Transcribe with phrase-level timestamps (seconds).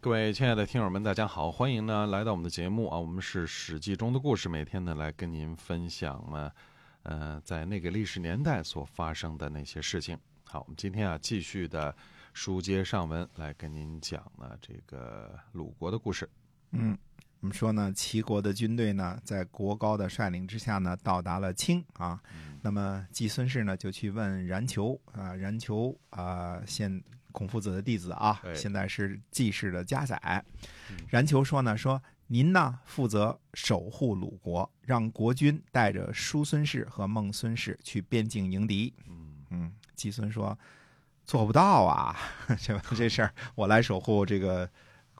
[0.00, 2.96] 各位亲爱的听友们，大家好，欢迎呢来到我们的节目啊！
[2.96, 6.52] 我们是《史记》中的故事，每天呢来跟您分享呢，
[7.02, 10.16] 呃，在那个历史年代所发生的那些事情。
[10.44, 11.92] 好，我们今天啊继续的
[12.32, 16.30] 书接上文，来跟您讲呢这个鲁国的故事。
[16.70, 16.96] 嗯，
[17.40, 22.22] 我们说呢，齐国的军队呢，在国高的率领之下呢，到达了青啊。
[22.62, 27.02] 那么季孙氏呢，就去问冉求啊，冉求啊，现。
[27.32, 30.44] 孔夫子的弟子啊，现在是季氏的家宰。
[31.08, 38.92] 然求说呢，说您呢负责守护鲁国，让国君带着叔孙氏和孟孙氏去边境迎敌。
[39.08, 40.58] 嗯嗯，季孙说
[41.24, 42.16] 做不到啊，
[42.60, 44.68] 这 这事儿我来守护这个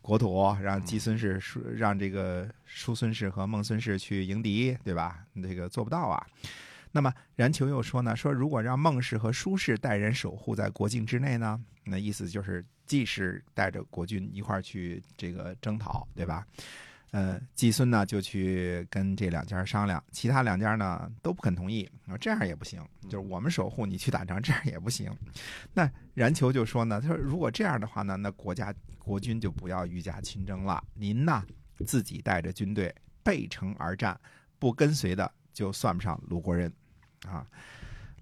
[0.00, 1.40] 国土，让季孙氏
[1.76, 5.24] 让这个叔孙氏和孟孙氏去迎敌，对吧？
[5.42, 6.26] 这个做不到啊。
[6.96, 11.60] 那么冉求又说呢，说如果让孟氏和舒氏带人守护在国境之内呢？
[11.84, 16.46] 那意思就是，季氏带着国军一块儿去这个征讨，对吧？
[17.10, 21.86] 呃，季孙呢就去跟这两家商量，其他两家呢都不肯同意。
[22.06, 25.14] 说这样也不行，就是我们守护你去打仗，这样也不行。
[25.74, 31.44] 那冉求就说呢，他说如果这样的话呢，那国家国君就不要御驾亲征了，您呢
[31.84, 32.90] 自己带着军队
[33.22, 34.18] 背城而战，
[34.58, 36.72] 不跟随的就算不上鲁国人
[37.26, 37.46] 啊。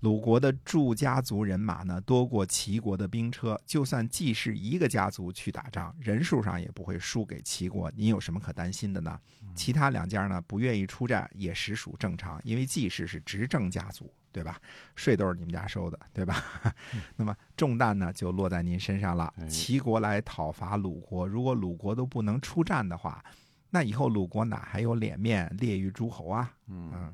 [0.00, 3.58] 鲁国的祝家族人马呢，多过齐国的兵车。
[3.64, 7.90] 就算季氏一个家族去打仗，人数上也不会输给齐国。
[7.96, 9.18] 您有什么可担心的呢？
[9.54, 14.60] 其他两家呢，不愿意出战也实属正常，因为季氏是执政家族，对吧？
[14.94, 16.44] 税都是你们家收的，对吧？
[17.16, 19.32] 那么重担呢，就落在您身上了。
[19.48, 23.24] 齐国来讨伐鲁国，如果鲁国都不能出战的话，
[23.70, 26.52] 那以后鲁国哪还有脸面列于诸侯啊？
[26.66, 27.10] 嗯。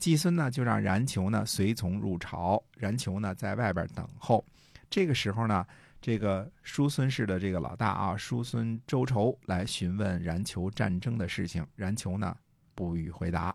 [0.00, 4.42] 季孙呢，就让冉求呢随从入朝，冉求呢在外边等候。
[4.88, 5.64] 这个时候呢，
[6.00, 12.34] 这个叔孙氏的这个老大啊，叔孙周仇来询问冉求战争的事情，冉求呢
[12.74, 13.54] 不予回答。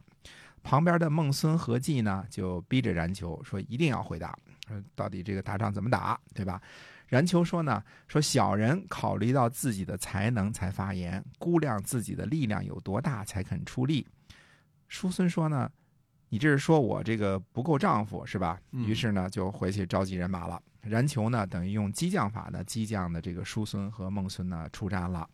[0.62, 6.62] 旁边的孟孙和季呢，就逼着冉求说一定要回答，说到底这个打仗怎么打，对吧？
[7.08, 14.06] 冉求说呢，说小人考虑到自己的才能才发言，估量自己的力量有多大才肯出力。
[14.88, 15.72] 叔孙说呢。
[16.30, 18.60] 你这是说我这个不够丈夫是吧？
[18.72, 20.62] 于是呢，就回去召集人马了。
[20.82, 25.28] 然求呢，等于用激将法呢，激将的这个叔孙和孟孙呢出战了。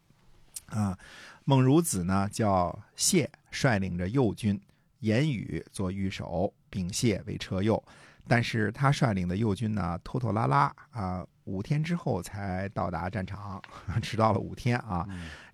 [0.68, 0.98] 啊，
[1.44, 4.60] 孟孺子呢叫谢，率领着右军，
[5.00, 7.84] 言语做御手，秉谢为车右。
[8.28, 13.62] 但是他率领的右军呢，拖拖拉拉啊，五天之后才到达战场，
[14.02, 15.06] 迟到了五天啊。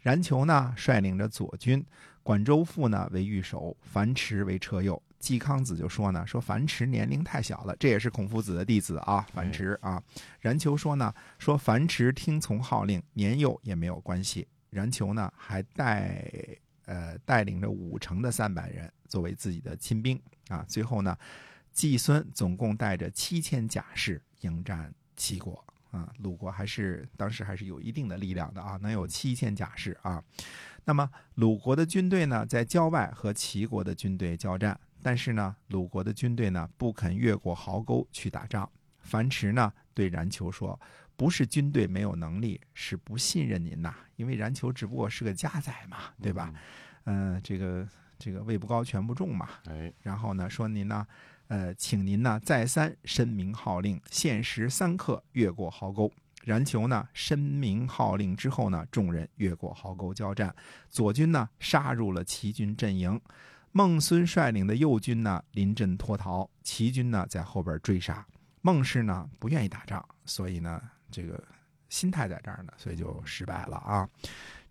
[0.02, 1.84] 然求呢，率领着左军，
[2.22, 5.02] 管州父呢为御手，樊迟为车右。
[5.20, 10.02] 季康子就说呢，说樊迟年龄太小了，这也是孔夫子的弟子啊，樊迟啊。
[10.42, 14.48] 冉求说呢，说樊迟听从号令，年幼也没有关系。
[14.70, 16.32] 冉求呢，还带
[16.86, 20.64] 呃带领着五城的三百人作为自己的亲兵啊。
[20.68, 21.18] 最后呢，
[21.72, 26.14] 季孙总共带着七千甲士迎战齐国啊。
[26.20, 30.24] 鲁国还是当时还是有一定的力量的啊，能有七千甲士啊。
[30.86, 34.80] 那么鲁国的军队呢，在郊外和齐国的军队交战。
[35.07, 38.69] 但是呢，鲁国的军队呢不肯越过壕沟去打仗。
[39.00, 40.78] 樊迟呢对冉求说
[41.16, 43.95] ：“不是军队没有能力，是不信任您呐。
[44.18, 46.53] 因为冉求只不过是个家宰嘛，对吧？
[47.06, 47.88] 嗯，这个
[48.19, 49.47] 这个位不高权不重嘛。
[49.69, 51.07] 哎，然后呢说您呢，
[51.47, 56.12] 呃，请您呢再三申明号令，限时三刻越过壕沟。
[56.44, 60.53] 冉求呢申明号令之后呢，众人越过壕沟交战，
[60.89, 63.18] 左军呢杀入了齐军阵营。”
[63.78, 68.25] 孟孙率领的右军呢，临阵脱逃；齐军呢，在后边追杀。
[68.62, 70.81] 孟氏呢，不愿意打仗，所以呢，
[71.12, 71.44] 这个
[71.88, 74.10] 心态在这儿呢，所以就失败了啊。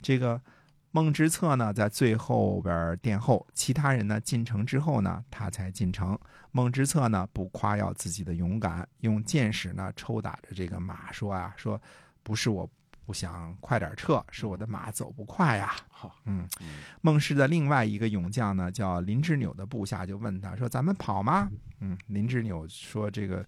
[0.03, 0.43] 这个
[0.91, 6.19] 孟之策呢，在最后边殿后，其他人呢进城之后呢，他才进城。
[6.51, 11.81] 孟之策呢，不夸耀自己的勇敢，用箭矢呢抽打着这个马，说啊，说
[12.25, 12.69] 不是我。
[13.07, 15.77] 不想快点撤，是我的马走不快呀。
[15.89, 16.47] 好，嗯，
[17.01, 21.49] 孟氏的另外一个勇将呢，叫林之纽的部下就问他说：“咱们跑吗？”
[21.81, 23.47] 嗯，林之纽说：“这个，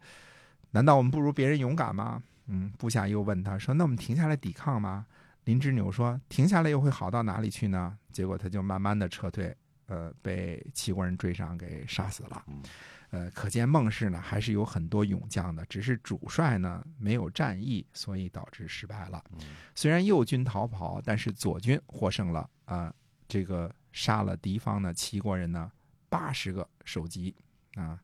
[0.70, 5.04] 难道我们不如别人勇敢吗？”嗯，部下又问他说：“那我们停下来抵抗吗？”
[5.44, 9.54] 林之纽说：“停下来又会好到哪里去呢？”结果他就慢慢的撤退，
[9.86, 12.44] 呃被齐国人追上给杀死了。
[12.46, 12.62] 嗯
[13.10, 19.24] 呃，可见孟氏呢还是有很多勇将的，只是主帅呢没有战役，所以导致失败了。
[19.32, 19.38] 嗯
[19.74, 22.92] 虽然右军逃跑，但是左军获胜了啊、
[23.26, 25.70] 这个杀了敌方的齐国人呢
[26.08, 27.34] 八十个首级
[27.76, 27.98] 啊，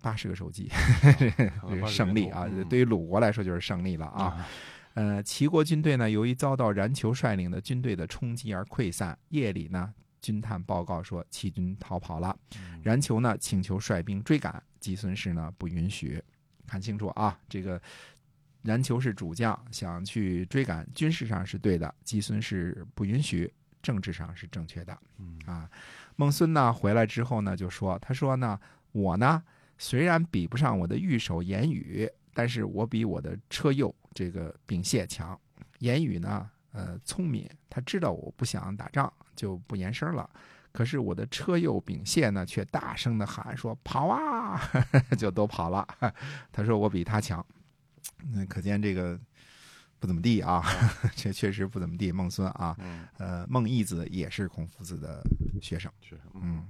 [0.00, 0.68] 八十个首级，
[1.86, 2.46] 胜利啊！
[2.50, 4.24] 嗯对于鲁国来说就是胜利了啊。
[4.24, 4.46] 啊，
[4.94, 9.16] 呃，齐国军队呢，由于遭到冉求率领的军队的冲击而溃散。
[9.28, 12.36] 夜里呢，军探报告说齐军逃跑了。
[12.56, 16.22] 嗯冉求呢请求率兵追赶，季孙氏呢不允许。
[16.66, 17.80] 看清楚啊，这个
[18.62, 23.52] 冉求是主将，想去追赶，军事上是对的，季孙氏不允许，
[23.82, 24.96] 政治上是正确的。
[25.18, 25.70] 嗯啊，
[26.16, 28.58] 孟孙呢回来之后呢，就说，他说呢，
[28.92, 29.42] 我呢
[29.78, 35.38] 虽然比不上我的御手言语，但是我比我的车右这个秉谢强。
[35.80, 40.28] 言语呢，呃，聪明，他知道我不想打仗，就不言声了。
[40.72, 44.60] 可是我的车右秉谢呢，却大声的喊说：“跑啊！”
[45.16, 45.88] 就都跑了。
[46.52, 47.44] 他说我比他强。
[48.34, 49.18] 那，可见这个
[49.98, 50.62] 不怎么地啊，
[51.16, 52.12] 这确实不怎么地。
[52.12, 55.22] 孟孙啊，嗯，呃，孟义子也是孔夫子的
[55.62, 55.90] 学生。
[56.34, 56.68] 嗯，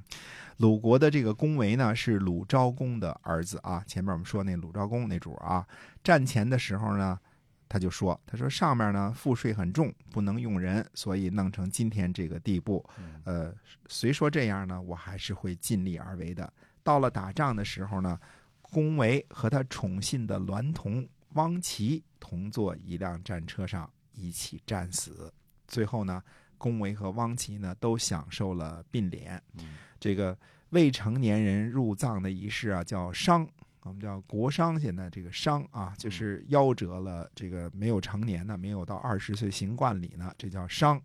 [0.58, 3.82] 鲁国的这个公维呢是鲁昭公的儿子啊。
[3.88, 5.66] 前面我们说那鲁昭公那主啊，
[6.04, 7.18] 战前的时候呢，
[7.68, 12.84] 他就说，他说上面呢赋税很重，不能用人，所以弄成今天这个地步。
[12.98, 13.54] 嗯呃，
[13.88, 16.52] 虽说这样呢，我还是会尽力而为的。
[16.82, 18.18] 到了打仗的时候呢，
[18.62, 25.32] 公维和他宠信的娈童汪琦同坐一辆战车上一起战死。
[25.66, 26.22] 最后呢，
[26.56, 29.42] 公维和汪琦呢都享受了并联。
[29.58, 30.38] 嗯这个
[30.70, 33.48] 未成年人入葬的仪式啊，叫丧，
[33.86, 34.78] 我们叫国殇。
[34.78, 41.00] 现在这个殇啊，就是夭折了，这个没有成年呢，没有到二十岁行冠礼呢，这叫殇。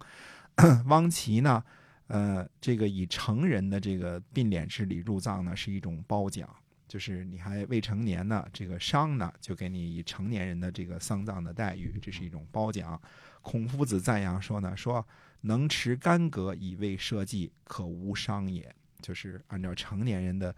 [0.87, 1.63] 汪琦呢，
[2.07, 6.49] 呃，这个以成人的这个并联之礼入葬呢，是一种褒奖，
[6.87, 12.99] 就是你还未成年呢，这个殇呢，就给你以成年人的这个丧葬的待遇，这是一种褒奖。
[13.41, 15.05] 孔夫子赞扬说呢，说
[15.41, 18.73] 能持干戈以为社稷，可无殇也。
[19.01, 20.55] 就是按照成年人的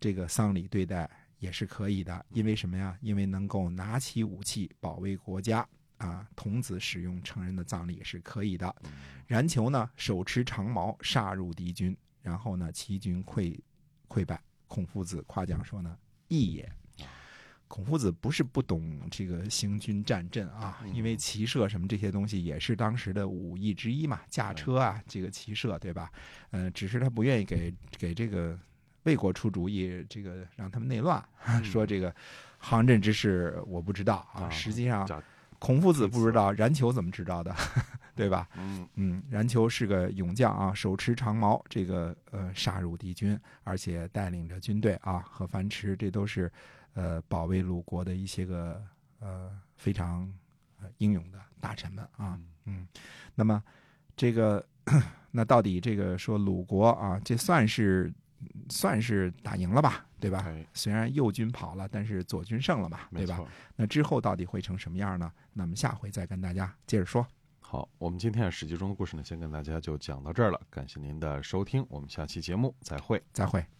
[0.00, 1.08] 这个丧礼对待
[1.38, 2.96] 也是可以的，因为什么呀？
[3.00, 5.66] 因为能够拿起武器保卫国家
[5.98, 6.26] 啊。
[6.34, 8.74] 童子使用成人的葬礼也是可以的。
[9.26, 13.58] 然求呢，手持长矛杀入敌军，然后呢，齐军溃
[14.08, 14.40] 溃败。
[14.66, 15.96] 孔夫子夸奖说呢，
[16.28, 16.70] 义也。
[17.68, 26.10] 孔夫子不是不懂这个行军战阵啊，因为骑射什么这些东西也是当时的武艺之一嘛，驾车啊，这个骑射对吧？
[26.50, 28.58] 呃，只是他不愿意给给这个
[29.04, 31.22] 魏国出主意，这个让他们内乱，
[31.64, 32.14] 说这个
[32.58, 34.42] 行阵之事我不知道啊。
[34.44, 35.08] 啊实际上，
[35.58, 37.54] 孔夫子不知道，冉求怎么知道的，
[38.14, 38.48] 对吧？
[38.56, 46.50] 嗯嗯，冉求是个勇将啊，手持长矛，这个呃杀入敌军，而且带领着军队啊和樊迟，这都是
[46.94, 48.80] 呃保卫鲁国的一些个
[49.20, 50.32] 呃非常
[50.80, 52.38] 呃英勇的大臣们啊。
[52.66, 52.86] 嗯，
[53.34, 53.62] 那么
[54.16, 54.64] 这个
[55.32, 58.12] 那到底这个说鲁国啊，这算是
[58.68, 60.44] 算是打赢了吧，对吧？
[60.46, 63.40] 哎虽然右军跑了，但是左军胜了嘛，对吧？
[63.76, 65.32] 那之后到底会成什么样呢？
[65.52, 67.26] 那么下回再跟大家接着说。
[67.60, 70.60] 好，我们今天《史记》中的故事呢，先跟大家就讲到这儿了。
[70.70, 73.22] 感谢您的收听，我们下期节目再会。
[73.32, 73.77] 再会。